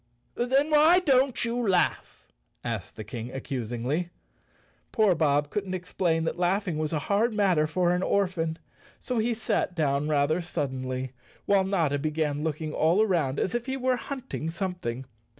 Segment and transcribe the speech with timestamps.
[0.33, 2.31] "Then why don't you laugh?"
[2.63, 4.09] asked the King ac¬ cusingly.
[4.91, 8.57] Poor Bob couldn't explain that laughing was a hard matter for an orphan,
[8.99, 11.11] so he sat down rather suddenly,
[11.45, 15.05] while Notta began looking all around as if he were hunting something.